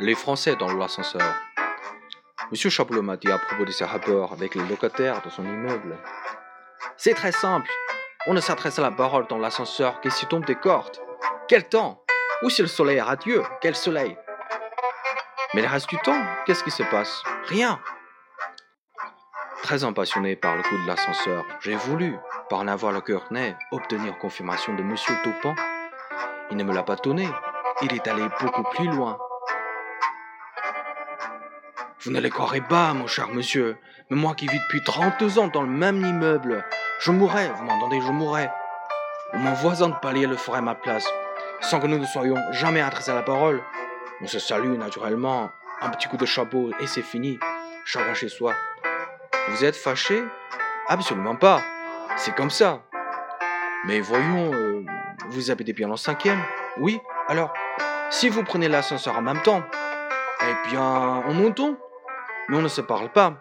[0.00, 1.34] Les Français dans l'ascenseur.
[2.50, 5.98] Monsieur Chaboulot m'a dit à propos de ses rapports avec les locataires de son immeuble.
[6.96, 7.68] C'est très simple.
[8.26, 10.98] On ne s'adresse à la parole dans l'ascenseur que s'il tombe des cordes.
[11.48, 12.02] Quel temps?
[12.42, 14.16] Ou si le soleil est radieux Quel soleil?
[15.54, 17.22] Mais le reste du temps, qu'est-ce qui se passe?
[17.46, 17.80] Rien.
[19.62, 22.16] Très impassionné par le coup de l'ascenseur, j'ai voulu,
[22.48, 25.54] par en avoir le cœur net, obtenir confirmation de Monsieur Taupin.
[26.50, 27.28] Il ne me l'a pas donné.
[27.82, 29.18] Il est allé beaucoup plus loin.
[32.00, 33.76] Vous ne les croirez pas, mon cher monsieur,
[34.08, 36.64] mais moi qui vis depuis 32 ans dans le même immeuble,
[37.00, 38.52] je mourrais, vous m'entendez, je mourrais.
[39.34, 41.06] Ou mon voisin de palier le ferait à ma place,
[41.60, 43.62] sans que nous ne soyons jamais adressés à la parole.
[44.22, 47.38] On se salue naturellement, un petit coup de chapeau et c'est fini,
[47.84, 48.54] chacun chez soi.
[49.48, 50.22] Vous êtes fâché?
[50.88, 51.60] Absolument pas,
[52.16, 52.82] c'est comme ça.
[53.84, 54.84] Mais voyons, euh,
[55.28, 56.40] vous habitez bien en cinquième
[56.78, 57.52] Oui, alors,
[58.10, 59.62] si vous prenez l'ascenseur en même temps,
[60.42, 61.78] eh bien, on montons
[62.48, 63.34] mais on ne se parle pas.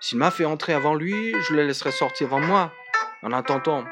[0.00, 2.70] S'il m'a fait entrer avant lui, je le laisserai sortir avant moi,
[3.22, 3.84] en attendant.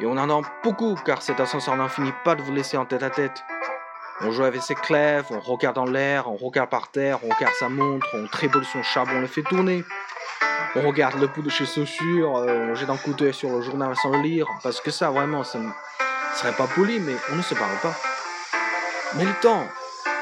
[0.00, 2.86] Et on en a beaucoup, car cet ascenseur n'en finit pas de vous laisser en
[2.86, 3.44] tête à tête.
[4.20, 7.54] On joue avec ses clèves, on regarde en l'air, on regarde par terre, on regarde
[7.54, 9.84] sa montre, on tréboule son charbon, on le fait tourner.
[10.76, 13.62] On regarde le bout de chez chaussures, euh, on jette un coup d'œil sur le
[13.62, 15.68] journal sans le lire, parce que ça, vraiment, ça ne
[16.34, 17.94] serait pas poli, mais on ne se parle pas.
[19.14, 19.64] Mais le temps,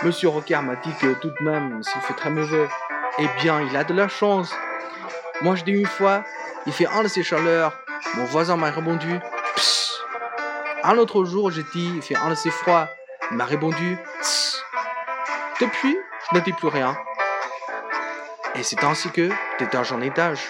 [0.02, 2.68] Monsieur Rocard m'a dit que tout de même, s'il fait très mauvais,
[3.18, 4.52] eh bien, il a de la chance.
[5.40, 6.22] Moi, je dis une fois,
[6.66, 7.72] il fait un de ses chaleurs.
[8.16, 9.20] Mon voisin m'a répondu,
[9.56, 9.92] Psst.
[10.82, 12.88] Un autre jour, j'ai dit, il fait un de ses froids.
[13.30, 14.62] Il m'a répondu, Psst.
[15.60, 15.96] Depuis,
[16.30, 16.96] je ne dis plus rien.
[18.54, 20.40] Et c'est ainsi que, d'étage en étage,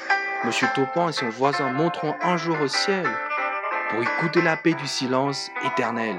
[0.45, 3.07] Monsieur Taupin et son voisin monteront un jour au ciel
[3.91, 6.17] pour écouter la paix du silence éternel.